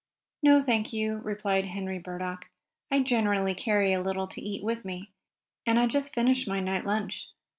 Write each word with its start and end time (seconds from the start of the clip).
"No, 0.41 0.59
thank 0.59 0.91
you," 0.91 1.17
replied 1.17 1.65
Henry 1.65 1.99
Burdock. 1.99 2.49
"I 2.89 3.01
generally 3.01 3.53
carry 3.53 3.93
a 3.93 4.01
little 4.01 4.25
to 4.29 4.41
eat 4.41 4.63
with 4.63 4.83
me, 4.83 5.11
and 5.63 5.77
I 5.77 5.85
just 5.85 6.15
finished 6.15 6.47
my 6.47 6.59
night 6.59 6.87
lunch. 6.87 7.27